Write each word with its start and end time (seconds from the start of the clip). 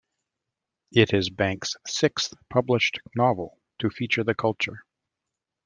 It 0.91 1.13
is 1.13 1.29
Banks' 1.29 1.75
sixth 1.85 2.33
published 2.49 3.01
novel 3.15 3.59
to 3.77 3.91
feature 3.91 4.23
the 4.23 4.33
Culture. 4.33 4.83